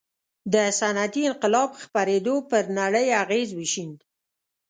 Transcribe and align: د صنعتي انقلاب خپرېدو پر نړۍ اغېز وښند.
د 0.53 0.55
صنعتي 0.79 1.21
انقلاب 1.29 1.69
خپرېدو 1.83 2.35
پر 2.49 2.63
نړۍ 2.79 3.07
اغېز 3.23 3.49
وښند. 3.53 3.97